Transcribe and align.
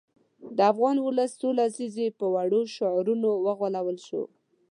د 0.57 0.59
افغان 0.71 0.97
ولس 1.07 1.31
څو 1.41 1.49
لسیزې 1.59 2.07
په 2.19 2.25
وړو 2.33 2.61
شعارونو 2.75 3.29
وغولول 3.45 3.97
شو. 4.07 4.23